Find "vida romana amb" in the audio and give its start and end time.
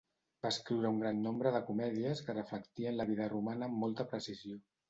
3.13-3.81